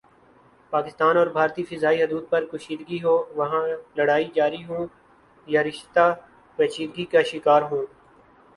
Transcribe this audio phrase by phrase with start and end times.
[0.73, 3.63] پاکستان اور بھارتی فضائی حدود پر کشیدگی ہو وہاں
[3.97, 4.85] لڑائی جاری ہوں
[5.47, 6.05] یا رشتہ
[6.59, 7.85] پیچیدگی کا شکار ہوں